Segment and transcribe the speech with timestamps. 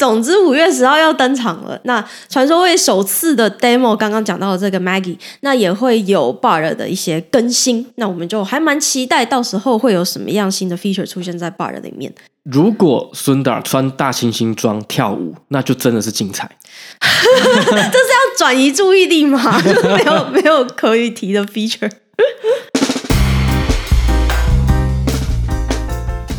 [0.00, 1.78] 总之五月十号要登场了。
[1.84, 7.86] 那传说会首次的 demo，刚刚讲到的这个 Maggie，那也会有 Bard 的一些更新。
[7.96, 12.10] 那我们就还蛮期待到时候会有什么样新的 feature 出现在 Bard 里面。
[12.44, 16.50] 如果 Sundar 穿大猩猩装跳舞，那就真的是精彩。
[16.98, 19.60] 这是要转移注意力吗？
[19.62, 21.90] 没有没有可以提的 feature。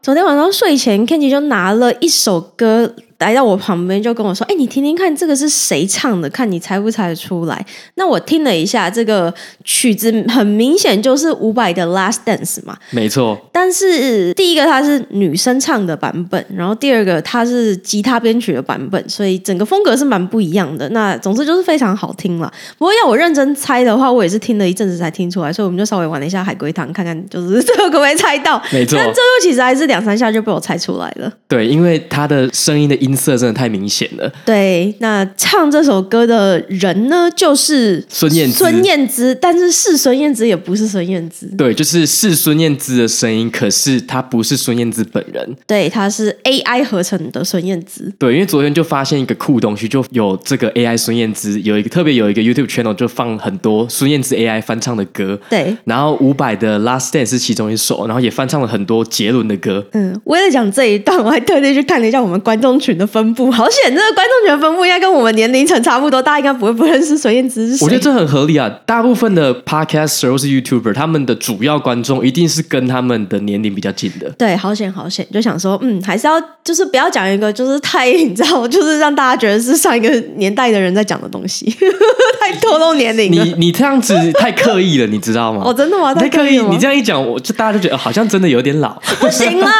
[0.00, 2.94] 昨天晚上睡前，Kenji 就拿了一首歌。
[3.18, 6.30] 来到我旁边就跟我说：“哎，你听听看，这个是谁唱的？
[6.30, 9.32] 看你猜不猜得出来？”那我听了一下，这个
[9.64, 12.76] 曲子很明显就是伍佰的《Last Dance》嘛。
[12.90, 13.36] 没错。
[13.52, 20.88] 但是第一个它是女生唱的版本，然后第二个它是吉他编曲的版本，所以整个风格是蛮不一样的。
[20.90, 22.52] 那总之就是非常好听了。
[22.78, 28.62] 不过要我认真猜的话，我也是听了一阵子才听出来，所以我们就稍微玩了一下海龟汤，看看就是最后可不可以猜到。
[28.70, 28.96] 没错。
[28.96, 31.32] 但最后其实还是两三下就被我猜出来了。
[31.48, 33.07] 对，因为他的声音的音。
[33.08, 34.30] 音色真的太明显了。
[34.44, 38.58] 对，那唱这首歌的人呢，就是孙燕姿。
[38.58, 41.46] 孙燕姿，但是是孙燕姿，也不是孙燕姿。
[41.56, 45.56] 对，就是是孙燕姿的声音，可是她不是孙燕姿本人。
[45.66, 48.12] 对，她是 AI 合成的孙燕姿。
[48.18, 55.38] 对，因为昨天就发现一个酷东西，就有这个 AI 孙燕姿，有一个特别有一个 YouTube channel 就放很多孙燕姿 AI 翻唱的歌。
[55.48, 59.84] 对，然后伍佰的 Last Dance 是其中一首，然后也翻唱了很多杰伦的歌。
[59.92, 63.94] 嗯，为了讲这一段，我还特地去看了一下我们观众群的分布，好险！
[63.94, 67.84] 这个观众群的分布应该跟我们年龄层差不多，大家应该不会不认识孙燕姿是谁。
[67.84, 74.28] 我觉得这很合理啊，大部分的 Podcaster 或是 YouTuber，他们的主要观众一定是跟他们的年龄比较近的。
[74.36, 81.72] 对，好险好险，就想说，嗯，还是要就是不要讲一个就是太你知道，就是让大家觉得是上一个年代的人在讲的东西，
[82.40, 83.30] 太透露年龄。
[83.30, 85.62] 你你这样子太刻意了，你知道吗？
[85.66, 86.14] 哦，真的吗？
[86.14, 86.68] 太刻意了。
[86.68, 89.00] 你这样一讲，我就大家就觉得好像真的有点老。
[89.20, 89.70] 不行啦。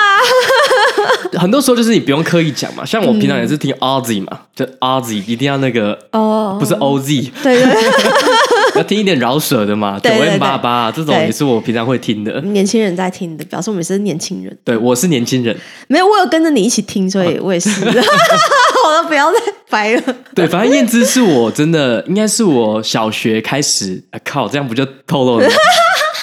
[1.38, 7.74] 很多时候就是你不用刻意讲嘛，像我平常也是听 Ozzy 嘛，就 Ozzy 一定要那个哦，不是 OZ，对对，
[8.76, 12.40] 要听一点饶舌的嘛，九 N 八八这种也是我平常会听的。
[12.40, 14.56] 年轻人在听的，表示我们是年轻人。
[14.64, 15.56] 对，我是年轻人，
[15.88, 17.68] 没有，我有跟着你一起听，所以我也是。
[17.80, 19.38] 好了，不要再
[19.68, 20.16] 白了。
[20.34, 25.48] 对，反正燕姿是我真的应该是我小学开始，啊靠，这样不就透露了？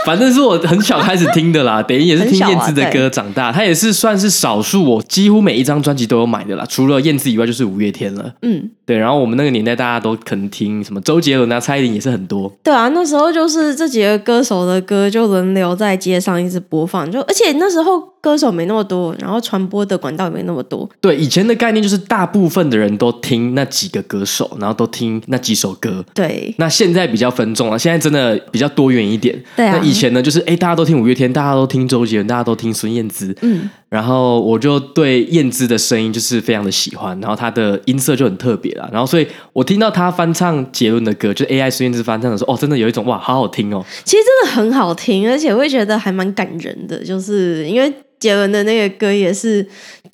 [0.05, 3.51] 反正是我很小开始听的啦， 等于也是听燕姿的歌长大。
[3.51, 8.33] 他、啊、也是算是少数我几乎每一张专辑都有买的啦，除了燕姿以外就是五月天了。
[8.41, 8.97] 嗯，对。
[8.97, 12.51] 然后我们那个年代大家都可能听什么周杰伦啊、蔡依林也是很多。
[12.63, 18.14] 对啊，那时候就是这几个歌手的歌就轮流在街上一直播放，就而且那时候。
[18.25, 20.89] 歌手没那么多，然后传播的管道也没那么多。
[20.99, 26.03] 对，以前的概念就是大部分的人都听那几个歌手，然后都听那几首歌。
[26.11, 29.39] 对，那现在比较分众了，现在真的比较多元一点。
[29.55, 33.37] 对啊，那以前呢，就是哎，大家都听五月天，大家都听周杰伦，大家都听孙燕姿。
[33.43, 33.69] 嗯。
[33.95, 38.89] 然后我就对燕姿的声音就是非常的喜欢，然后她的音色就很特别啦。
[38.91, 43.85] 然后所以我听到她翻唱杰伦的歌，就 AI 孙燕姿翻唱的时候，哦，真的有一种哇，好好听哦。
[44.03, 47.93] 其实真的很好听，而且我会觉得还蛮感人的，就是因为。
[48.17, 49.63] 杰伦的那个歌也是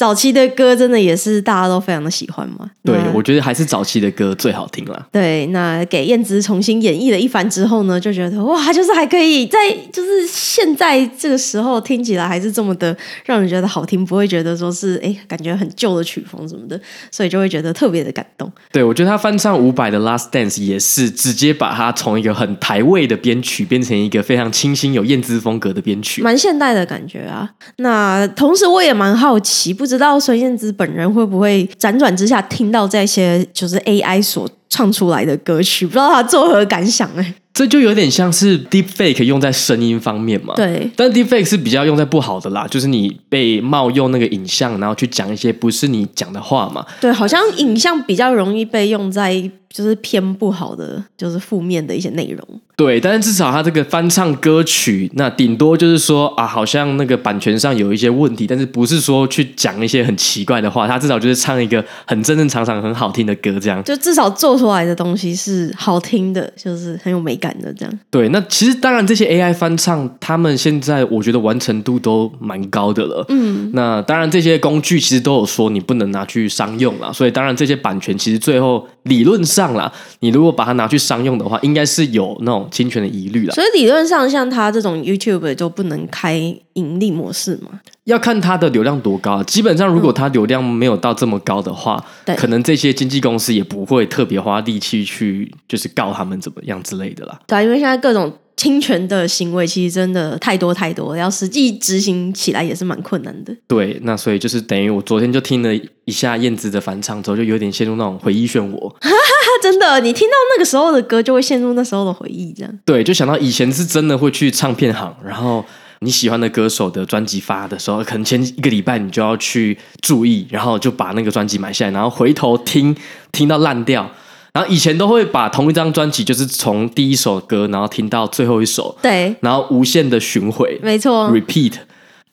[0.01, 2.67] 早期的歌，真的也是大家都非常的喜欢嘛。
[2.83, 5.07] 对，我觉得还是早期的歌最好听了。
[5.11, 18.51] 对，那给燕姿重新演绎了一番之后呢，就觉得哇，就是还可以在就是现在这个时候听起来还是这么的让人觉得好听，不会觉得说是哎感觉很旧的曲风什么的，所以就会觉得特别的感动。
[18.71, 27.47] 对，我觉得他翻唱伍佰的《Last Dance》也是直接把它从一个很台味的编曲变成一个非常清新有燕姿风格的编曲，蛮现代的感觉啊。
[27.75, 37.35] 那啊，同时我也蛮好奇，不知道孙燕姿本人会不会辗转之下听到这些就是 AI 所唱出来的歌曲，不知道他作何感想哎？
[37.53, 40.55] 这就有点像是 Deepfake 用在声音方面嘛。
[40.55, 46.83] 对，但 Deepfake 是比较用在不好的啦，就是你被冒用那个影像，然后去讲一些不是你讲的话嘛。
[47.01, 49.51] 对，好像影像比较容易被用在。
[49.73, 52.45] 就是偏不好的，就是负面的一些内容。
[52.75, 60.89] 对，但是至少他这个翻唱歌曲，那顶多就是说啊，好像那个版权上有一些问题，但是不是说去讲一些很奇怪的话。
[60.89, 63.81] 他至少就是唱一个很正正常常、很好听的歌，这样。
[63.85, 67.99] 就至少做出来的东西是好听的，就是很有美感的这样。
[68.11, 73.25] 对，那其实当然这些 AI 翻唱，他们现在我觉得完成度都蛮高的了。
[73.29, 83.55] 嗯，那当然这些工具其实都有说你不能拿去商用啦，所以当然这些版权其实最后理论上啦，你如果把它拿去商用的话，应该是有那种侵权的疑虑啦。
[83.55, 87.79] 所以理论上，像他这种 YouTube 就不能开盈利模式嘛？
[88.05, 89.43] 要看它的流量多高。
[89.43, 97.39] 基本上，如果它流量没有到这么高的话，对可能这些经纪公司也不会特别花力气去就是告他们怎么样之类的啦。
[97.47, 98.31] 对啊，因为现在各种。
[98.57, 103.55] 侵权的行为其实真的太多太多，要实际执行起来也是蛮困难的。
[103.65, 105.73] 对，那所以就是等于我昨天就听了
[106.05, 108.93] 一下燕子的返场之后，就有点陷入那种回忆漩涡。
[109.63, 112.79] 真的，你听到那个时候的歌，就会陷入那时候的回忆，这样。
[112.85, 115.65] 对，就想到以前是真的会去唱片行，然后
[116.03, 122.95] 你喜欢的歌手的专辑发的时候，可能前一个礼拜你就要去注意，然后就把那个专辑买下来，然后回头听，
[123.31, 124.09] 听到烂掉。
[124.53, 131.73] 然后以前都会把同一张专辑，就是从第一首歌，然后听到最后一首，对，然后无限的巡回，没错，repeat。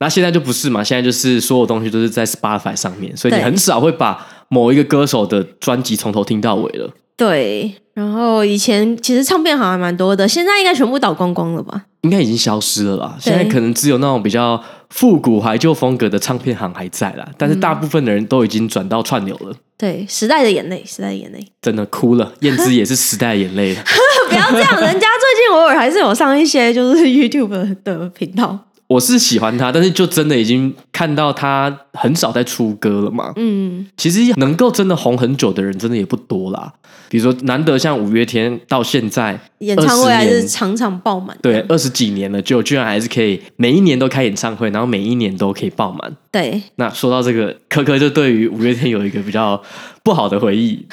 [0.00, 6.90] 那现在就不是嘛，现在就是所有东西都是在 Spotify 上面，所以你很少会把某一个歌手的专辑从头听到尾了。
[7.16, 11.82] 对，然后以前其实唱片行还蛮多的，现在应该全部倒光光了吧？
[12.02, 13.16] 应该已经消失了啦。
[13.18, 19.52] 现在可能只有那种比较复古怀旧风格的唱片行还在啦，但是大部分的人都已经转到串流了。
[19.76, 22.32] 对，时代的眼泪，时代的眼泪，真的哭了。
[22.42, 23.74] 燕姿也是时代的眼泪。
[24.30, 28.56] 不要这样，人家最近偶尔还是有上一些就是 YouTube 的频道。
[28.88, 33.32] 我是喜欢他，但是就真的已经看到他很少在出歌了嘛。
[33.36, 36.72] 嗯，其实能够真的红很久的人，真的也不多啦。
[37.10, 46.16] 比如说，难得像五月天到现在演唱会还是场场爆满，对，二十几年了，就居然还是可以每一年都开演唱会，然后每一年都可以爆满。
[46.30, 49.62] 对，那说到这个，柯柯就对于五月天有一个比较
[50.02, 50.86] 不好的回忆。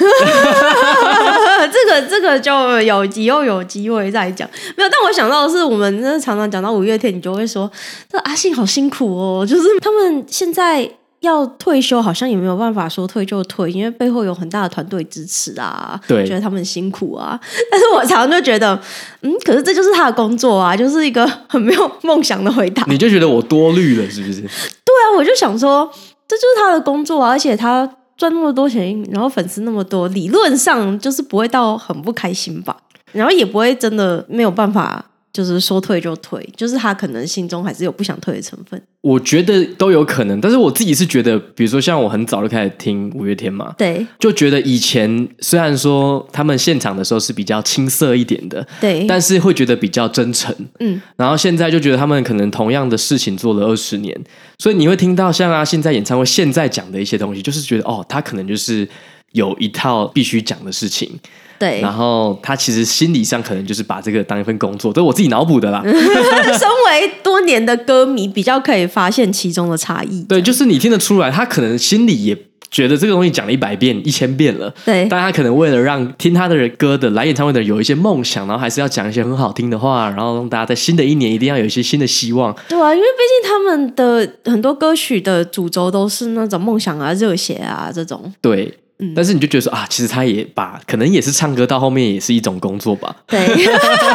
[1.75, 4.47] 这个这个就有以后有机会再讲。
[4.77, 7.69] 没有，但我想到的是，我们真的常常讲到五月天，你就会说，
[8.09, 10.89] 这阿信好辛苦哦，就是他们现在
[11.19, 15.99] 要退休，好像也没有办法说退就退，因为背后有很大的团队支持啊。
[16.07, 17.39] 对，觉得他们辛苦啊。
[17.69, 18.79] 但是我常常就觉得，
[19.21, 22.83] 嗯，可是这就是他的工作啊，就是一个很没有梦想的回答。
[22.87, 24.41] 你就觉得我多虑了，是不是？
[24.41, 25.89] 对啊，我就想说，
[26.27, 27.89] 这就是他的工作啊，而且他。
[28.17, 32.77] 赚那么多钱，然后粉丝那么多，理论上就是不会到很不开心吧？
[33.11, 35.05] 然后也不会真的没有办法。
[35.35, 38.81] 就是说退就退，就是他可能心中还是有不想退的成分。
[39.01, 54.17] 我觉得都有可能，但是我自己是觉得，比如说像我很早就开始听五月天嘛，对，就觉得以前虽然说他们现场的时候是比较青涩一点的，对，但是会觉得比较真诚，嗯，然后现在就觉得他们可能同样的事情做了二十年，
[54.57, 58.87] 所以你会听到像啊现在演唱会现在讲的一些东西，就是觉得哦，他可能就是
[59.33, 61.11] 有一套必须讲的事情。
[61.57, 65.81] 对，然后他其实心理上可能就是把这个当一份工作，这是我自己脑补的啦。
[65.85, 70.23] 身为多年的歌迷，比较可以发现其中的差异。
[70.23, 72.37] 对，就是你听得出来，他可能心里也
[72.69, 74.73] 觉得这个东西讲了一百遍、一千遍了。
[74.83, 82.53] 对，但他可能为了让听他的歌的来演唱会的人有一些梦想，然后还是要讲一些很好听的话，然后让大家在新的一年一定要有一些新的希望。
[82.67, 88.33] 对啊，因为毕竟他们的很多歌曲的主轴都是那种梦想啊、热血啊这种。
[88.41, 88.77] 对。
[89.15, 93.13] 但是你就觉得说啊，其实他也把可能也是唱歌到后面也是一种工作吧？
[93.27, 93.39] 对，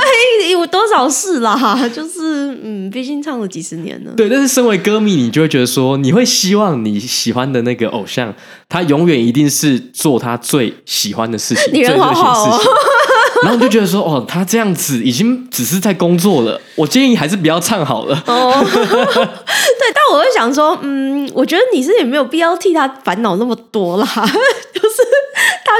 [0.50, 1.88] 有多少事啦？
[1.94, 4.12] 就是嗯，毕竟唱了几十年了。
[4.16, 8.34] 对，但是身为歌迷，你就会觉得说，你会希望你喜欢的那个偶像，
[8.68, 12.44] 他永远一定是做他最喜欢的事情，你人好好哦。
[12.44, 13.00] 最热血的事情。
[13.42, 16.60] 然后你就觉得说，哦，他这样子已经只是在工作了。
[16.74, 18.22] 我建议还是不要唱好了。
[18.26, 24.06] 哦，对，但我会想说，嗯，我觉得你是也没有必要替他烦恼那么多啦。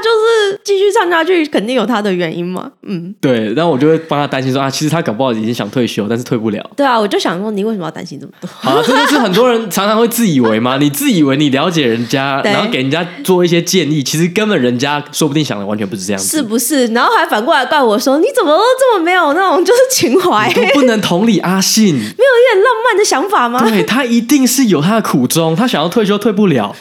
[0.01, 2.71] 就是继续唱下去，肯定有他的原因嘛。
[2.83, 3.53] 嗯，对。
[3.55, 6.71] 然后我就会帮他担心说啊，其实他搞不好已经想退休，但是退不了。
[6.77, 8.49] 对啊，我就想说，你为什么要担心这么多？
[8.71, 10.77] 啊，这就是很多人常常会自以为嘛。
[10.79, 16.87] 你自以为你了解人家， 然后给人家做一些建议，其实根本人家说不定想的完全不是这样子，是不是？
[16.89, 20.51] 然后还反过来怪我说，你怎么都这么没有那种就是情怀？
[20.55, 23.61] 都不能同理阿信，没有一点浪漫的想法吗？
[23.69, 26.75] 对，他一定是有他的苦衷，他想要退休退不了，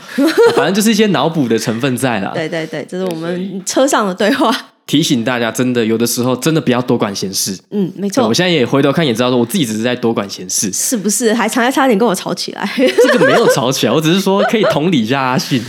[0.56, 2.32] 反正就是一些脑补的成分在啦。
[2.34, 4.56] 对对对，这是我们车上的对话。
[4.86, 7.56] 提醒大家，真的有的时候真的不要多管闲事。
[7.70, 8.28] 嗯，没错。
[8.28, 11.32] 我现在也回头看也知道，说我自己只是在多管闲事，是不是？
[11.32, 12.68] 还差差点跟我吵起来。
[12.76, 15.62] 这个没有吵起来，我只是说可以同理一下阿信。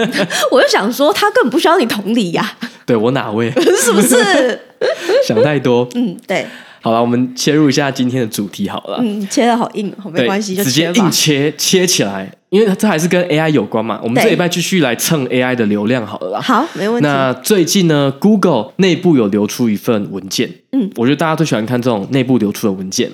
[0.52, 2.54] 我就想说，他根本不需要你同理呀。
[2.84, 3.50] 对，我哪位？
[3.82, 4.60] 是不是？
[5.26, 5.88] 想太多。
[5.94, 6.46] 嗯，对。
[6.82, 8.98] 好了，我们切入一下今天的主题好了。
[9.00, 14.00] 嗯，切的好硬，好没关系，就直接硬切切起来，因为这还是跟 AI 有关嘛。
[14.02, 16.40] 我们这礼拜继续来蹭 AI 的流量好了啦。
[16.40, 17.08] 好，没问题。
[17.08, 23.10] 那最近呢，Google 内部有流出一份文件，嗯，我觉得大家都喜欢看这种内部流出的文件。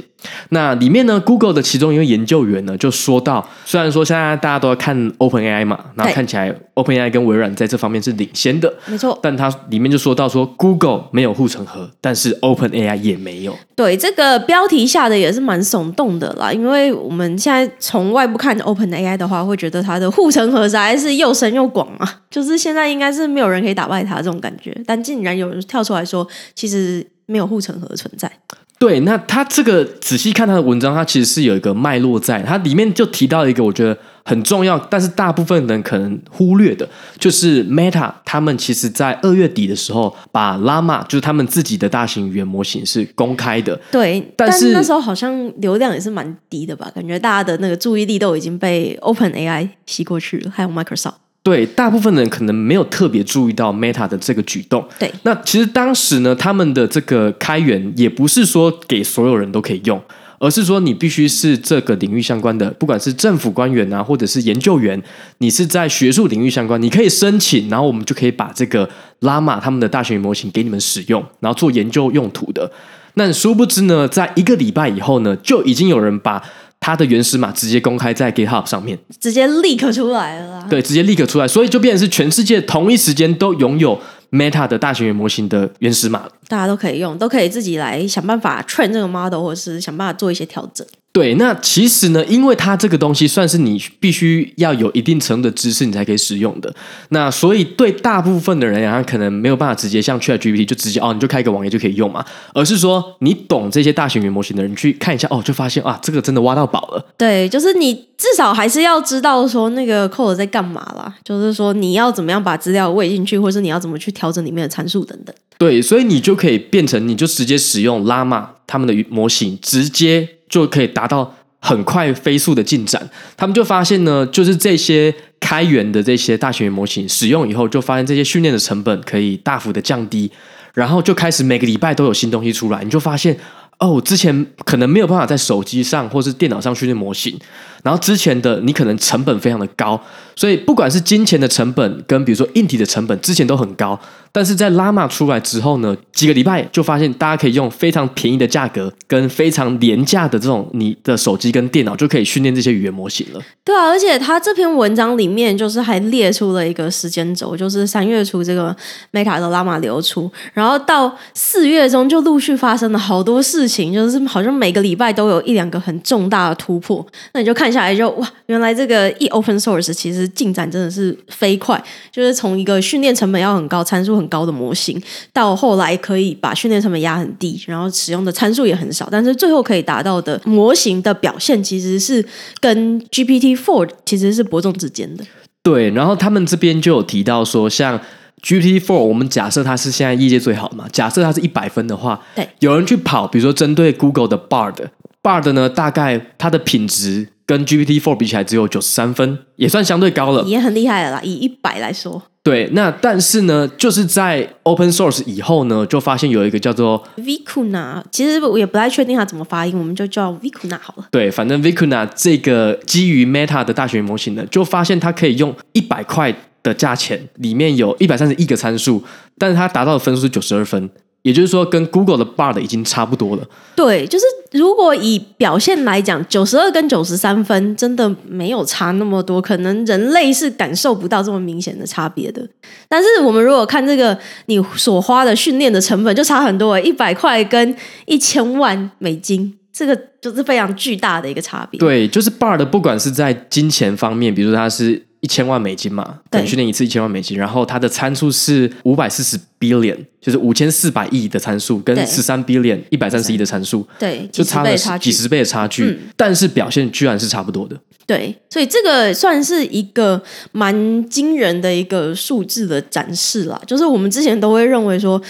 [0.50, 9.18] 那里面呢，Google 的其中一位研究员呢就说到，虽然说现在大家都要看 OpenAI 嘛，然后看起来 OpenAI 跟微软在这方面是领先的，没错。
[9.21, 13.56] 但他里面就说到说，Google 没有护城河，但是 OpenAI 也没有。
[13.75, 24.73] 对，这个标题下的也是蛮耸动的啦，因为我们现在从外部看 OpenAI 的话，会觉得它的护城河实在是又深又广啊，就是现在应该是没有人可以打败它这种感觉。
[24.87, 28.31] 但竟然有人跳出来说，其实没有护城河的存在。
[28.79, 43.81] 对，那他这个仔细看他的文章，他其实是有一个脉络在，他里面就提到一个我觉得很重要，但是大部分人可能忽略的，就是 Meta 他们其实在二月底的时候，把 Llama 就是他们自己的大型语言模型是公开的。
[43.93, 46.91] 对，但是但那时候好像流量也是蛮低的吧？
[46.93, 51.22] 感觉大家的那个注意力都已经被 OpenAI 吸过去了，还有 Microsoft。
[51.42, 54.87] 对，大部分人可能没有特别注意到 Meta 的这个举动。
[54.99, 60.00] 对，那其实当时呢，他们的这个开源也不是说给所有人都可以用，
[60.38, 65.02] 而是说你必须是这个领域相关的，不管是政府官员啊，或者是研究员，
[65.38, 68.88] 你是在学术领域相关，你可以申请，然后我们就可以把这个
[69.22, 72.70] Llama 他们的大学模型给你们使用，然后做研究用途的。
[73.14, 76.42] 那殊不知呢，在一个礼拜以后呢，就已经有人把
[76.85, 80.67] 它的原始码直接公开在 GitHub 上面，直接 leak 出来了。
[80.69, 83.97] 对，直接 leak 出来，所以就变成是全世界同一时间都拥有
[84.33, 90.85] Meta 的大型语言模型的原始码，大家都可以用，都可以自己来想办法 train 这个 model，或者是想办法做一些调整。
[91.12, 96.75] 对，那其实呢，因为它这个东西算是你必须要有一定程度的知识，你才可以使用的。
[97.11, 102.25] 那所以对大部分的人啊，可能没有办法直接像 ChatGPT 就直接哦，你就开一个网页就可以用嘛。
[102.54, 107.07] 而是说，你懂这些大型语言模型的人去看一下哦，就发现啊，这个真的挖到宝了。
[107.19, 115.37] 对，就是你至少还是要知道说那个 code 在干嘛啦，就是说你要怎么样把资料喂进去，或是你要怎么去调整里面的参数等等。
[115.59, 120.26] 对，所以你就可以变成，你就直接使用 Llama 他们的模型，直接。
[120.52, 123.09] 就可以达到很快飞速的进展。
[123.38, 130.30] 他们就发现呢，就是这些开源的这些大型模型使用以后，就发现这些训练的成本可以大幅的降低，
[130.75, 132.85] 然后就开始每个礼拜都有新东西出来。
[132.85, 133.35] 你就发现
[133.78, 137.38] 哦，之前可能没有办法在手机上或是电脑上训练模型。
[137.83, 140.01] 然后之前的你可能成本非常的高，
[140.37, 143.99] 所以不管是金钱的成本跟比如说硬体的成本，之前都很高。
[144.35, 153.41] 但是在 Llama 出来之后呢，几个礼拜就发现大家可以用非常便宜的价格跟非常廉价的这种你的手机跟电脑就可以训练这些语言模型了。
[153.62, 158.75] 对啊，而且他这篇文章里面就是还列出了一个时间轴，就是三月初这个
[159.12, 167.05] Meta 的 Llama 流出，然后到四月中就陆续发生了好多事情，就是好像每个礼拜都有一两个很重大的突破。
[167.35, 167.72] 那你就看。
[167.73, 175.00] 下来就哇，原来这个一 open source 其实进展真的是飞快，就是从一个训练成本要很高、参数很高的模型，
[175.33, 182.25] 到后来可以把训练成本压很低，然后使用的参数也很少，但是最后可以达到的模型的表现，其实是
[182.61, 185.25] 跟 GPT four 其实是伯仲之间的。
[185.62, 188.00] 对，然后他们这边就有提到说，像
[188.43, 197.29] GPT four，我们假设它是现在业界最好嘛，假设它是一百分的话，对，有人去跑，比如说针对 Google 的 Bard，Bard 呢，大概它的品质。
[197.46, 201.20] 跟 GPT Four 比起来，只有九十三分，也算相对高了，也很厉害了啦。
[201.22, 211.06] 以一百来说，对，那但是呢，就是在 Open Source 以后呢，就发现有一个叫做 Vicuna，其实我也不太确定它怎么发音，我们就叫 Vicuna 好了。
[211.11, 219.02] 对，反正 Vicuna 这个基于 Meta 的大学模型呢，就发现它可以用一百块的价钱，里面有一百三十一个参数，
[219.37, 220.90] 但是它达到的分数是九十二分。
[221.23, 223.43] 也就是说，跟 Google 的 Bard 已经差不多了。
[223.76, 232.47] 对，就是如果以表现来讲，九十二跟九十三分真的没有差那么多，可能人类是感受不到这么明显的差别的。
[232.88, 237.75] 但是我们如果看这个，你所花的训练的成本就差很多，一百块跟
[238.07, 241.79] 一千万美金，这个就是非常巨大的一个差别。
[241.79, 245.07] 对，就是 Bard 不管是在金钱方面，比如说它是。
[245.23, 257.76] 一千万美金嘛，等训练一次一千万美金，然后它的参数是五百四十 billion，就是五千四百亿的参数，跟十三 billion 一百三十亿的参数，对，就差了几十倍的差距，嗯，但是表现居然是差不多的。
[258.05, 265.23] 对，所以这个算是一个蛮惊人的一个数字的展示啦，就是我们之前都会认为说。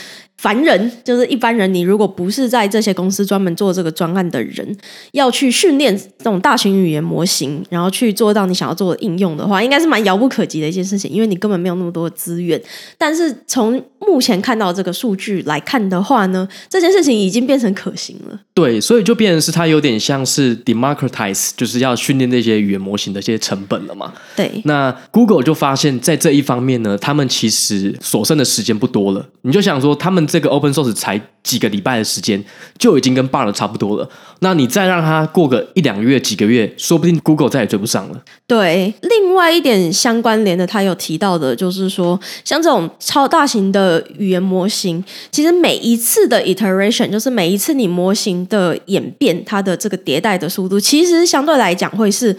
[0.42, 4.76] 凡人就是一般人，你如果不是在这些公司专门做这个专案的人，
[5.12, 12.60] 要去训练这种大型语言模型，然后去做到你想要做的应用的话，应该是蛮遥不可及的一件事情，因为你根本没有那么多的资源。
[12.98, 18.40] 但是从目前看到这个数据来看的话呢，这件事情已经变成可行了。
[18.52, 24.12] 对，所以就变成是它有点像是 democratize，就是要训练这些语言模型的一些成本了嘛。
[24.34, 29.24] 对，那 Google 就发现，在这一方面呢，他们其实所剩的时间不多了。
[29.42, 30.26] 你就想说他们。
[30.32, 32.42] 这个 open source 才几个礼拜的时间，
[32.78, 34.08] 就已经跟 Bard 差不多了。
[34.38, 38.22] 那你再让它过个一两个月、几个月，说不定 Google 再也追不上了。
[38.46, 52.34] 对，另外一点相关联的，他有提到的，就是说，像这种超大型的语言模型，其实每一次的 iteration，就是每一次你模型的演变，它的这个迭代的速度，其实相对来讲会是。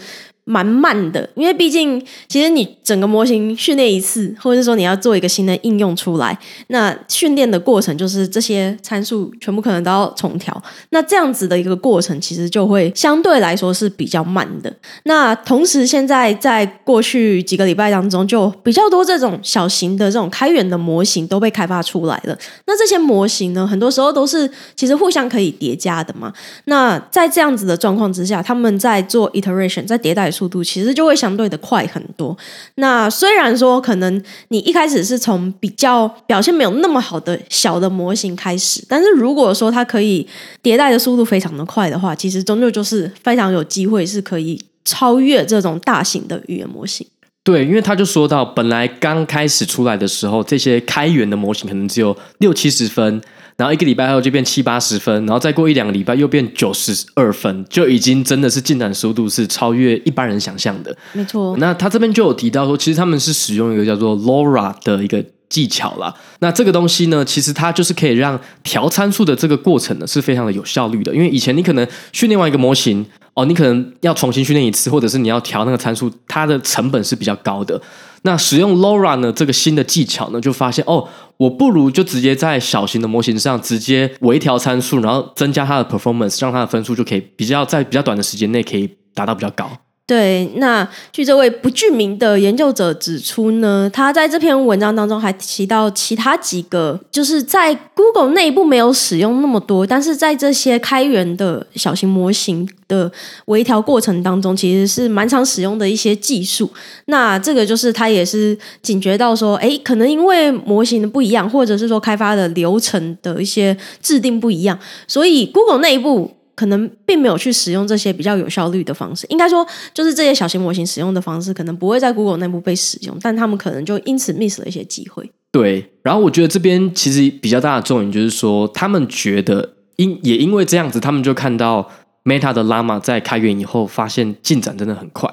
[0.46, 10.62] 蛮慢的，因为毕竟，其实你整个模型训练一次，或者是说你要做一个新的应用出来，那训练的过程就是这些参数全部可能都要重调。
[10.90, 14.70] 那这样子的一个过程，其实就会相对来说是比较慢的。
[15.04, 22.38] 那同时，现在在过去几个礼拜当中，就比较多这种小型的这种开源的模型都被开发出来了。
[22.66, 26.30] 那这些模型呢，很多时候都是其实互相可以叠加的嘛。
[26.66, 30.33] 那在这样子的状况之下，他们在做 iteration，在迭代。
[30.34, 32.36] 速度其实就会相对的快很多。
[32.74, 40.26] 那虽然说可能你一开始是从比较表现没有那么好的小的模型开始，但是如果说它可以
[40.62, 47.06] 迭代的速度非常的快的话，其实终究就是非常有机会是可以超越这种大型的语言模型。
[47.44, 53.22] 对，因为他就说到，本来刚开始出来的时候，这些开源的模型可能只有六七十分。
[53.56, 60.96] 然后一个礼拜后就变七八十分，然后再过一两个礼拜又变九十二分，就已经真的是进展速度是超越一般人想象的。
[61.12, 61.56] 没错。
[61.58, 66.12] 那他这边就有提到说，其实他们是使用一个叫做 LoRA 的一个技巧啦。
[66.40, 71.14] 那这个东西呢，其实它就是可以让调参数的这个过程呢是非常的有效率的。
[71.14, 77.80] 因为以前你可能训练完一个模型，哦，你可能要重新训练一次，或者是你要调那个参数，它的成本是比较高的。
[78.22, 89.70] 那使用 LoRA 呢，这个新的技巧呢，就发现哦，我不如就直接在小型的模型上直接微调参数，然后增加它的 performance，让它的分数就可以比较在比较短的时间内可以达到比较高。
[90.06, 103.10] 对，那据这位不具名的研究者指出呢，他在这篇文章当中还提到其他几个，就是在 Google 内部没有使用那么多，但是在这些开源的小型模型的
[103.46, 106.70] 微调过程当中，其实是蛮常使用的一些技术。
[107.06, 116.33] 那这个就是他也是警觉到说，哎，可能因为模型的不一样，或者是说开发的流程的一些制定不一样，所以 Google 内部。
[116.54, 125.30] 可能并没有去使用这些比较有效率的方式，应该说就是这些小型模型使用的方式，可能不会在 Google 内部被使用，但他们可能就因此 miss 了一些机会。
[125.50, 131.88] 对，然后我觉得这边其实比较大的重点就是说，他们觉得因也因为这样子，他们就看到
[132.24, 135.30] Meta 的 Llama 在开源以后，发现进展真的很快。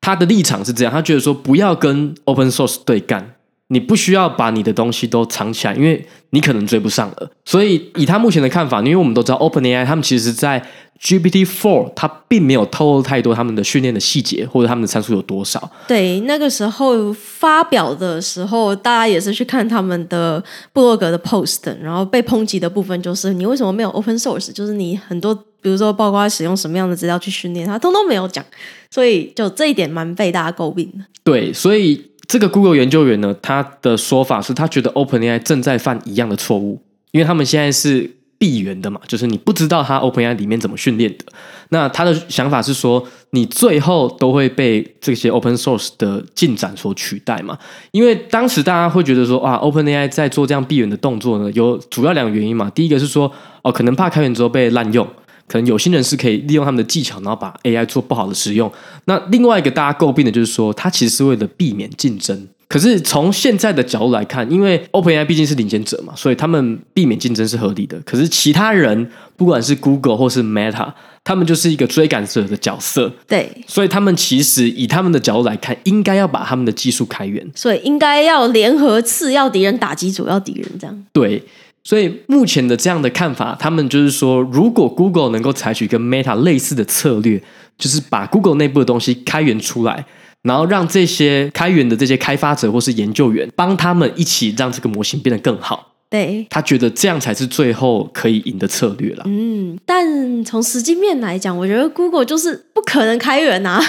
[0.00, 3.34] 他的立场是这样，他觉得说不要跟 Open Source 对干。
[3.72, 7.30] 你不需要把你的东西都藏起来，因为你可能追不上了。
[7.44, 10.60] 所以以他目前的看法，因为我们都知道 OpenAI 他们其实，在
[11.00, 15.70] GPT Four 它并没有透露太多他们的训练的细节或者他们的参数有多少。
[15.86, 24.52] 对，那个时候发表的时候，大家也是去看他们的部落格的 post，然后被抨击的部分就是你为什么没有 Open Source？
[24.52, 28.44] 就是你很多，比如说包括使用什么样的资料去训练，他通通没有讲。
[28.90, 31.04] 所以就这一点蛮被大家诟病的。
[31.22, 32.09] 对，所以。
[32.30, 41.24] 这个 Google 研究员呢，他的说法是他觉得 OpenAI 正在犯一样的错误，因为他们现在是闭源的嘛，就是你不知道他 OpenAI 里面怎么训练的。
[41.70, 47.58] 那他的想法是说，你最后都会被这些 Open Source 的进展所取代嘛？
[47.90, 52.70] 因为当时大家会觉得说，啊，OpenAI 在做这样闭源的动作呢，有主要两个原因嘛。
[52.70, 55.04] 第一个是说，哦，可能怕开源之后被滥用。
[55.50, 58.70] 可能有心人士可以利用他们的技巧，然后把 AI 做不好的使用。
[59.06, 62.46] 那另外一个大家诟病的就是说，它其实是为了避免竞争。
[62.68, 68.00] 可是从现在的角度来看，因为 OpenAI 毕竟是领先者嘛，所以他们避免竞争是合理的。
[68.04, 70.92] 可是其他人，不管是 Google 或是 Meta，
[71.24, 73.12] 他们就是一个追赶者的角色。
[73.26, 81.04] 对，所以他们其实以他们的角度来看，应该要把他们的技术开源，所以应该要联合次要敌人打击主要敌人，这样。
[81.12, 81.42] 对。
[81.82, 87.42] 所以目前的这样的看法，他们就是说，如果 Google 能够采取跟 Meta 类似的策略，
[87.78, 90.04] 就是把 Google 内部的东西开源出来，
[90.42, 95.94] 然后让这些开源的这些开发者或是研究员帮他们一起让这个模型变得更好。
[96.10, 99.22] 对，他觉得这样才是最后可以赢的策略了。
[99.26, 103.80] 嗯，但从实际面来讲，我觉得 Google 就是不可能开源啊，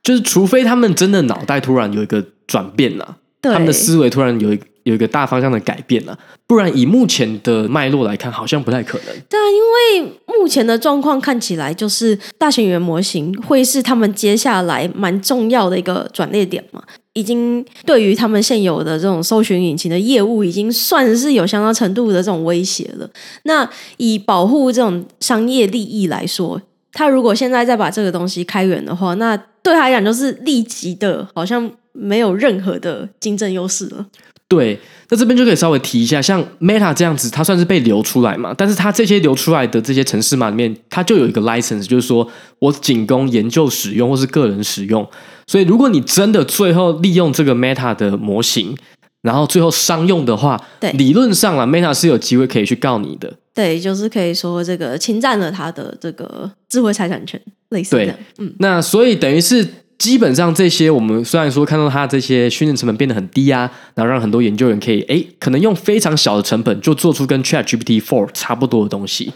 [0.00, 4.66] 就是除非他们真的脑袋突然有一个转变了，他们的思维突然有一个。
[4.84, 9.06] 有一个大方向的改变了，不然以目前的脉络来看，好像不太可能。
[9.28, 16.82] 对啊，因为目前的状况看起来，就是大型语言模型会是他们接下来蛮重要的一个转捩点嘛。
[17.14, 23.08] 已经对于他们现有的这种搜寻引擎的业务，已经算是有相当程度的这种威胁了。
[23.42, 23.68] 那
[23.98, 26.60] 以保护这种商业利益来说，
[26.92, 34.06] 他如果现在再把这个东西开源的话，那对他来讲就是立即的，好像没有任何的竞争优势了。
[34.54, 45.08] 对，那这边就可以稍微提一下，像 Meta 这样子，它算是被流出来嘛，但是它这些流出来的这些城市码里面，它就有一个 license，就是说我仅供研究使用或是个人使用。
[45.46, 48.76] 所以如果你真的最后利用这个 Meta 的模型，
[49.22, 53.32] 然后最后商用的话，对，理论上啊，Meta 是有机会可以去告你的。
[53.54, 58.18] 对，就是可以说这个侵占了他的这个智慧财产权，类似的。
[58.36, 59.66] 嗯，那所以等于是。
[60.02, 69.32] 基本上这些，我们虽然说看到它这些训练成本变得很低啊，然后让很多研究员可以诶，可能用非常小的成本就做出跟 ChatGPT Four 差不多的东西。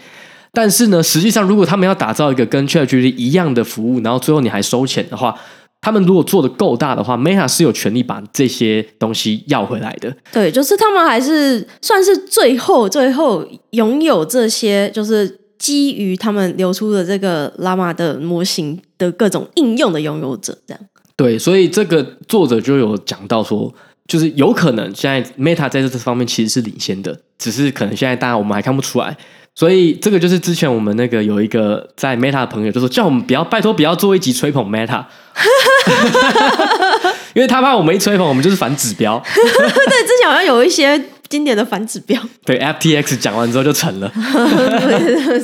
[0.51, 5.33] 但是呢，实际上如果他们要打造一个跟 ChatGPT 一样的服务，然后最后你还收钱的话，
[5.79, 10.13] 他们如果做的够大的话，Meta 是有权利把这些东西要回来的。
[10.33, 15.46] 对，就是他们还是算是最后最后拥有这些，就是。
[15.57, 20.79] 基于他们流出的这个 Llama 的模型的各种应用的拥有者，这样
[21.15, 23.73] 对，所以这个作者就有讲到说，
[24.07, 29.17] 就是有可能现在 Meta 在这方面其实是领先的，只是可能现在大家我们还看不出来。
[29.55, 35.03] 所以这个就是之前我们那个有一个在 Meta 的朋友就说，叫我们不要拜托不要做一集吹捧 Meta，
[37.33, 39.19] 因为他怕我们一吹捧，我们就是反指标。
[39.25, 41.03] 对，之前好像有一些。
[41.29, 44.11] 经典的反指标，对 FTX 讲完之后就成了。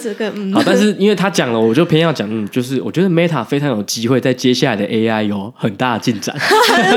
[0.01, 6.35] 这个嗯，好，但是因为他讲了，我就偏要讲，嗯，就是我觉得 Meta 非常有机会在接下来的 AI 有很大的进展。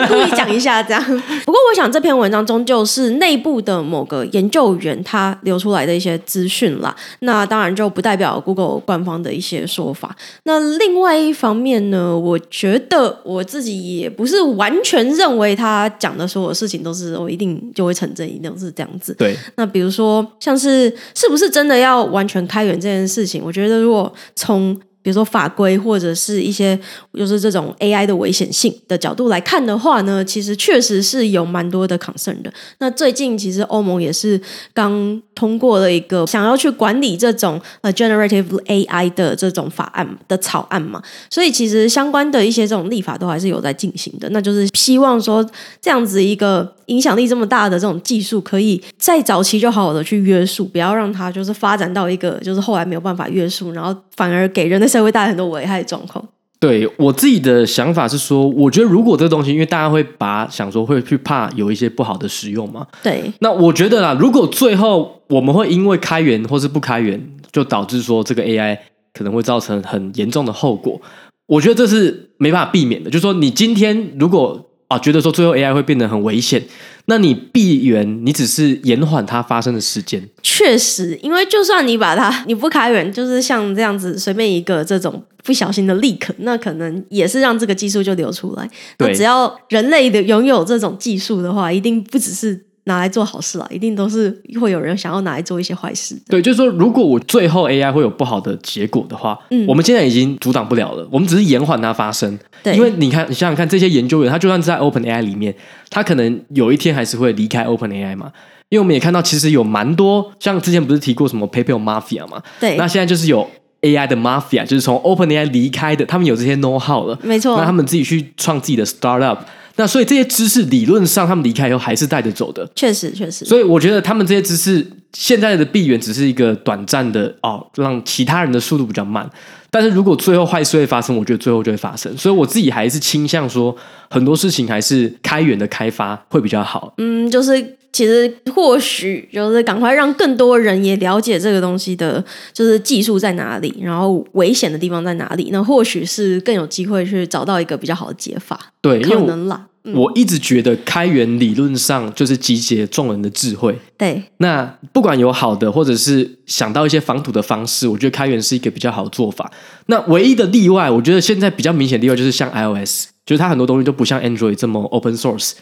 [0.09, 1.03] 故意讲一下这样。
[1.05, 6.94] 不过我想这篇文章终究是内部的某个研究员他留出来的一些资讯啦。
[7.20, 10.14] 那当然就不代表 Google 官方的一些说法。
[10.44, 18.72] 那另外一方面呢，我觉得我自己也不是完全认为他讲的所有事情都是我一定就会成真，一定是。
[18.77, 19.37] 这样子，对。
[19.57, 26.77] 那比如说，像是是不是真的要完全开源这件事情，我觉得如果从比如说法规或者是一些
[27.14, 32.53] 就是这种 AI 的危险性的角度来看的话呢，其实确实是有蛮多的 concern 的。
[32.79, 34.40] 那最近其实欧盟也是
[34.75, 44.29] 刚通过了一个想要去管理这种呃 generative AI 的这种法案的草案嘛，所以其实相关的一些这种立法都还是有在进行的。
[44.31, 45.49] 那就是希望说
[45.81, 54.95] 这样子一个影响力这么大的这种技术，可以在早期就好好的去约束，不要让它就是发展到一个就是后来没有办法约束，然后反而给人的。
[54.96, 56.24] 才会带来很多危害状况。
[56.59, 62.87] 对，我自己的想法是说，我觉得如果这个东西，因为大家会把想说会去怕有一些不好的使用嘛。
[63.02, 63.30] 对。
[63.40, 68.78] 那我觉得啦，如果最后我们会因为开源或是不开源，就导致说这个 AI
[69.12, 70.98] 可能会造成很严重的后果，
[71.46, 73.11] 我觉得这是没办法避免的。
[73.11, 76.62] 就是说，你今天如果啊觉得说最后 AI 会变得很危险。
[77.07, 80.29] 那你闭源，你只是延缓它发生的时间。
[80.42, 88.69] 确实，因为就算你把它，你不开源，就是像这样子随便一个这种不小心的 leak，那可能也是让这个技术就流出来。
[88.99, 92.65] 对，那只要人类的拥有这种技术的话，一定不只是。
[92.87, 96.16] 拿来做好事啊，一定都是会有人想要拿来做一些坏事。
[96.29, 102.38] 对，就是说，如果我最后 AI 会有不好的结果的话，嗯，我们现在已经阻挡不了了，我们只是延缓它发生。
[102.62, 105.55] 对，因为你看，你想想看，这些研究员他就算在 OpenAI 里面，
[105.90, 108.33] 他可能有一天还是会离开 OpenAI 嘛。
[108.68, 112.42] 因为我们也看到，其实有蛮多像之前不是提过什么 PayPal Mafia 嘛？
[112.61, 113.49] 对，那现在就是有
[113.83, 119.38] AI 的 Mafia，就是从 OpenAI 离开的，他们有这些 know how 了，没错，那他们自己去创自己的 startup。
[119.77, 122.69] 那所以这些知识理论上，他们离开以后还是带着走的。
[122.75, 123.45] 确实，确实。
[123.45, 129.29] 所以我觉得他们这些知识现在的闭源只是一个短暂的哦，让其他人的速度比较慢。
[129.71, 132.17] 但是如果最后坏事会发生，我觉得最后就会发生。
[132.17, 133.77] 所以我自己还是倾向说，
[134.09, 136.95] 很多事情还是开源的开发会比较好。
[136.97, 145.48] 嗯，就是其实或许就是赶快让更多人也了解这个东西的，就是技术在哪里，然后危险的地方在哪里。
[145.50, 148.61] 那或许是更有机会去找到一个比较好的解法。
[148.82, 149.66] 对，可能啦。
[149.94, 153.74] 我一直觉得开源理论上就是集结众人的智慧。
[153.96, 159.50] 对，那不管有好的，或者是想到一些防堵的方式，我觉得开源是一个比较好的做法。
[159.87, 165.52] 那唯一的例外，我觉得现在比较明显的例外就是像 iOS，就是它很多东西都不像 Android 这么 open source，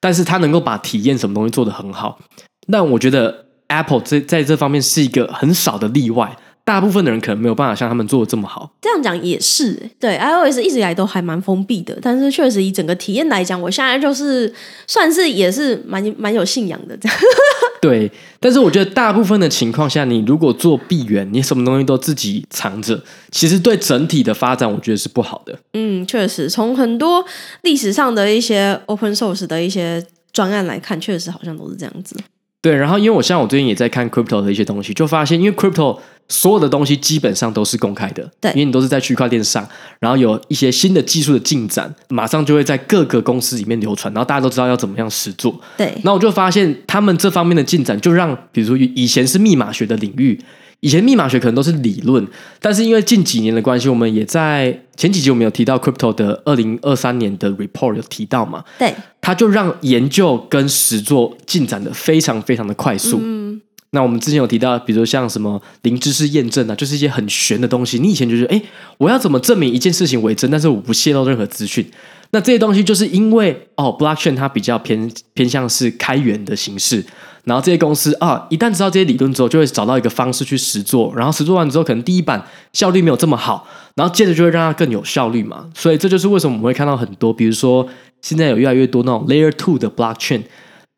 [0.00, 2.18] 但是它能够把体验什么东西做得很好。
[2.66, 6.36] 那我觉得 Apple 在在这方面是一个很少的例外。
[6.68, 8.70] 大部分的人可能没有办法像他们做的这么好。
[8.82, 14.52] 这样讲也是，对 iOS 一直以来都还蛮封闭的，但是确实以整个体验来讲，我现在就是
[14.86, 17.18] 算是也是蛮蛮有信仰的这样。
[17.80, 25.58] 对，但是我觉得大部分的情况下，你如果做闭源，你什么东西都自己藏着，其实对整体的发展，我觉得是不好的。
[25.72, 27.24] 嗯，确实，从很多
[27.62, 32.14] 历史上的一些 open source 的一些专案来看，确实好像都是这样子。
[32.60, 35.96] 对，然后因为我像我最近也在看 crypto 的一些东西，就发现因为 crypto
[36.28, 39.66] 所有的东西基本上都是公开的，对，因为你都是在区块链上，
[40.00, 45.58] 然后有一些新的技术的进展，马上就会在各个公司里面流传，然后大家都知道要怎么样实做。
[45.76, 50.38] 对，那我就发现他们这方面的进展，就让比如说以前是密码学的领域。
[50.80, 52.24] 以前密码学可能都是理论，
[52.60, 58.62] 但是因为近几年的关系，我们也在前几集我们有提到 crypto 的二零二三年的 report 有提到嘛？
[58.78, 63.18] 对，它就让研究跟实作进展的非常非常的快速。
[63.20, 63.60] 嗯，
[63.90, 67.98] 那我们之前有提到，比如说像什么零知识验证啊，就是一些很玄的东西。
[67.98, 68.62] 你以前就觉得，哎，
[68.98, 70.48] 我要怎么证明一件事情为真？
[70.48, 71.84] 但是我不泄露任何资讯。
[72.30, 77.04] 那这些东西就是因为哦，blockchain 它比较偏偏向是开源的形式。
[77.48, 81.10] 然后这些公司啊，一旦知道这些理论之后，就会找到一个方式去实做。
[81.16, 85.64] 然后实做完之后，可能第一版效率没有这么好，然后接着就会让它更有效率嘛。
[85.74, 87.88] 所以这就是为什么我们会看到很多，比如说
[88.20, 90.42] 现在有越来越多那种 Layer Two 的 Blockchain，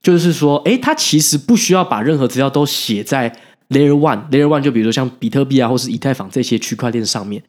[0.02, 3.32] 就是说，诶，它其实不需要把任何资料都写在
[3.68, 4.28] Layer One。
[4.30, 7.40] Layer One 就比如说像比特币啊，或是以太坊这些区块链上面。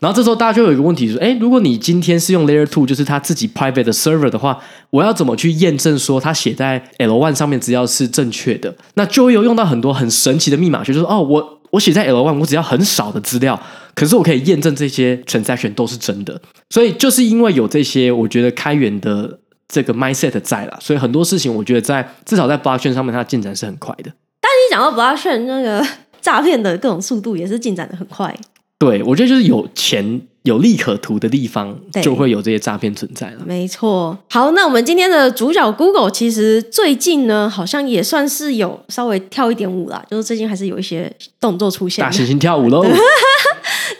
[0.00, 8.74] 然后这时候大家就有一个问题说，诶，如果你今天是用 Layer Two，就是他自己 private 的 server 的话，我要怎么去验证说他写在 L One 上面资料是正确的？
[8.94, 13.58] 那就会有用到很多很神奇的密码学，就是哦，我我写在 L One，我只要很少的资料，
[13.94, 16.40] 可是我可以验证这些 transaction 都是真的。
[16.70, 24.12] 所以就是因为有这些，我觉得开源的这个 mindset 在啦，所以很多事情我觉得在至少在 blockchain 上面，它进展是很快的。
[24.40, 25.86] 但你讲到 blockchain 那个
[26.20, 28.34] 诈骗的各种速度也是进展的很快。
[28.78, 33.38] 对，我觉得就是有钱有利可图的地方，就会有这些诈骗存在了。
[33.46, 34.18] 没错。
[34.28, 41.10] 好，那我们今天的主角 Google 其实最近呢，好像也算是有稍微跳一点舞啦，就是最近还是有一些
[41.40, 42.04] 动作出现。
[42.04, 42.84] 大猩猩跳舞喽！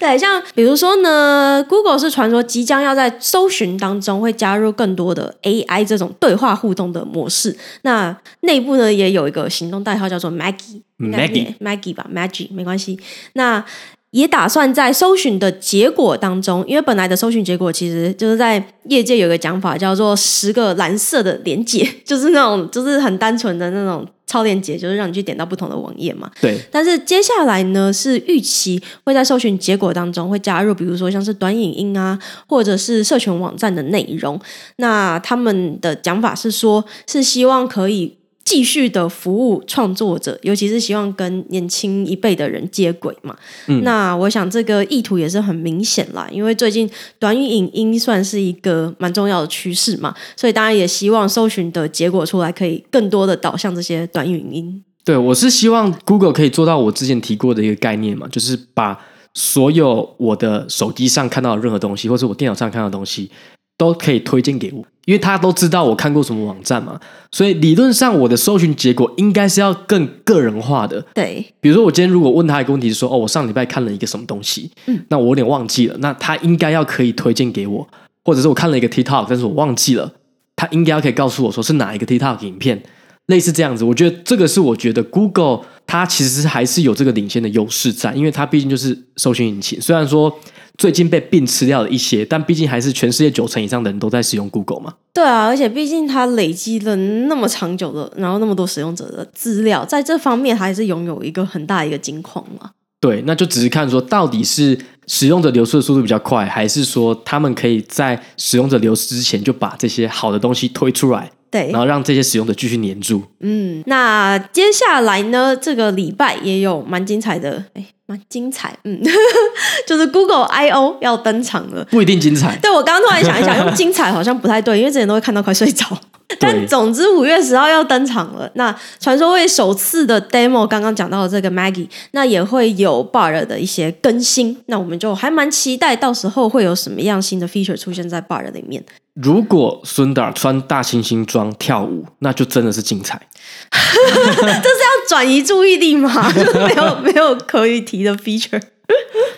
[0.01, 7.57] 对，像比如说呢，Google 是传说即将要在搜寻当中会加入更多的 AI 这种对话互动的模式。
[7.83, 12.99] 那内部呢也有一个行动代号叫做 Maggie，Maggie，Maggie 吧，Maggie 没关系。
[13.35, 13.65] 那
[14.15, 26.31] 也打算在搜寻的结果当中，因为本来的搜寻结果其实就是在业界有个讲法叫做十个蓝色的连接， 就是那种就是很单纯的那种超链接，就是让你去点到不同的网页嘛。
[26.41, 26.57] 对。
[26.71, 34.41] 但是接下来呢，是预期会在搜寻结果当中会加入，比如说像是短影音啊，或者是社群网站的内容。
[34.77, 38.19] 那他们的讲法是说，是希望可以。
[38.45, 43.35] 继续的服务创作者，尤其是希望跟年轻一辈的人接轨嘛。
[43.67, 54.85] 嗯，那我想这个意图也是很明显啦，因为最近短语影音算是一个蛮重要的趋势嘛，所以当然也希望搜寻的结果出来可以更多的导向这些短语影音。
[55.05, 58.99] 对，我是希望 Google 可以做到我之前提过的一个概念嘛，就是把
[59.35, 63.31] 所有我的手机上看到的任何东西，或者我电脑上看到的东西。
[63.77, 66.99] 都可以推荐给我，因为他都知道我看过什么网站嘛，
[67.33, 71.05] 所以理论上我的搜寻结果应该是要更个人化的。
[71.13, 77.89] 对，比如说我今天如果问他一个问题，是说哦，我上礼拜看了一个什么东西，嗯，那我有点忘记了，那他应该要可以推荐给我，
[78.25, 80.13] 或者是我看了一个 TikTok，但是我忘记了，
[80.55, 82.81] 他应该要可以告诉我说是哪一个 TikTok 影片，
[83.27, 83.83] 类似这样子。
[83.83, 90.33] 我觉得这个是我觉得 Google 它其实还是有这个领先的优势在，因为它毕竟就是搜寻引擎，虽然说。
[90.77, 94.95] 最近被并吃掉了一些，但毕竟还是全世界九成以上的人都在使用 Google 嘛。
[95.13, 102.73] 对啊，而且毕竟它累积了那么长久的，然后那么多使用者的资料，在这方面还是拥有一个很大一个金矿嘛。
[103.01, 113.23] 对，那就只是看说到底是使用者流失的速度比较快，还是说他们可以在使用者流失之前就把这些好的东西推出来，对，然后让这些使用者继续黏住。
[113.39, 117.87] 嗯，那接下来呢，这个礼拜也有蛮精彩的，哎。
[118.07, 119.01] 蛮精彩，嗯，
[119.89, 122.55] 就是 Google I/O 要登场了，不一定精彩。
[122.61, 125.87] 对，我刚刚突然想一想， 用精彩好像不太对，因为之前都会看到快睡着。
[126.41, 128.51] 但总之五月十号要登场了。
[128.55, 134.57] 那传说会首次的 demo，刚刚讲到的这个 Maggie，那也会有 Bard 的一些更新。
[134.67, 138.85] 那我们就还蛮期待，到时候会有什么样新的 feature 出现在 Bard 里面。
[139.15, 143.21] 如果 Sundar 穿大猩猩装跳舞，那就真的是精彩。
[143.71, 146.31] 这是要转移注意力吗？
[146.35, 148.61] 没有没有可以提的 feature。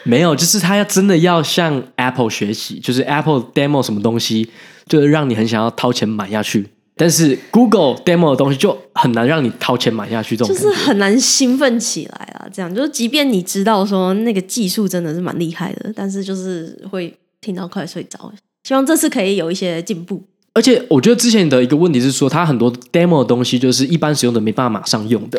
[0.04, 4.50] 没有，就是他要真的要向 Apple 学习，就是 Apple demo 什么东西，
[4.88, 6.68] 就是让你很想要掏钱买下去。
[6.96, 12.48] 但是 Google demo 的东西就很难让你掏钱买下去，这种就是很难兴奋起来啊。
[12.52, 18.32] 这样就是，即便你知道说那个技术真的是蛮厉害的，但是就是会听到快睡着。
[18.64, 20.22] 希望这次可以有一些进步。
[20.54, 25.38] 而且我觉得之前的一个问题是说，它很多 demo 的东西就是一般使用的没办法马上用的。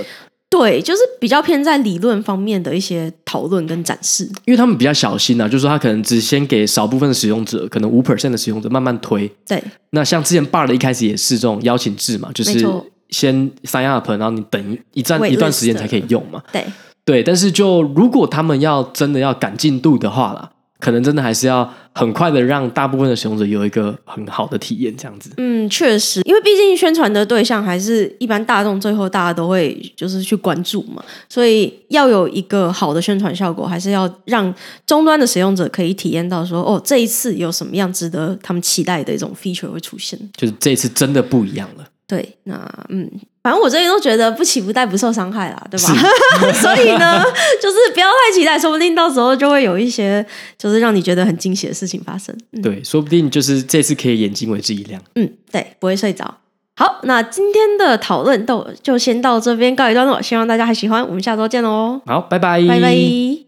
[0.50, 4.24] 对，就是比较偏在理论方面的一些讨论跟展示。
[4.46, 9.30] 因为他们比较小心啊，就是说他可能只先给少部分的使用者，可能五 percent 的使用者慢慢推。
[9.46, 9.62] 对。
[9.90, 12.66] 那像之前 Bard 的一开始也是这种邀请制嘛，就是
[13.10, 16.42] 先 sign up，然后你等一段一段时间才可以用嘛。
[16.52, 16.66] 对
[17.04, 20.52] 对，但是就如果他们要真的要赶进度的话啦。
[20.80, 25.32] 可能真的还是要很快的让大部分的使用者有一个很好的体验，这样子。
[25.38, 34.54] 嗯，确实，因为毕竟宣传的对象还是一般大众，最后大家都会就是去关注嘛，所以要有一个好的宣传效果，还是要让
[34.86, 41.84] 终端的使用者可以体验到说，哦，这一次有什么样值得他们期待的一种 feature 会出现，就是这一次真的不一样了。
[42.08, 43.12] 对，那嗯。
[43.44, 45.94] 反正我这边都觉得不起不待不受伤害啦，对吧？
[46.52, 47.24] 所以呢，
[47.62, 50.26] 就是不要太期待，说不定到时候就会有一些
[50.58, 52.36] 就是让你觉得很惊喜的事情发生。
[52.52, 55.02] 嗯、对，说不定就是这次可以眼睛为之一亮。
[55.16, 56.40] 嗯，对，不会睡着。
[56.76, 62.02] 好，那今天的讨论到就先到这边告一段落，希望大家还喜欢，我们下周见喽。
[62.06, 63.47] 好，拜拜，拜拜。